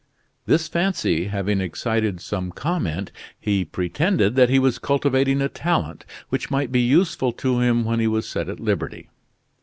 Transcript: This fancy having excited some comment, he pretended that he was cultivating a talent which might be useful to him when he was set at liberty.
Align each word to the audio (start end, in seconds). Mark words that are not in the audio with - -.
This 0.47 0.67
fancy 0.67 1.25
having 1.25 1.61
excited 1.61 2.21
some 2.21 2.51
comment, 2.51 3.11
he 3.39 3.63
pretended 3.63 4.35
that 4.35 4.49
he 4.49 4.57
was 4.57 4.79
cultivating 4.79 5.43
a 5.43 5.47
talent 5.47 6.05
which 6.29 6.49
might 6.49 6.71
be 6.71 6.81
useful 6.81 7.31
to 7.33 7.59
him 7.59 7.83
when 7.83 7.99
he 7.99 8.07
was 8.07 8.27
set 8.27 8.49
at 8.49 8.59
liberty. 8.59 9.11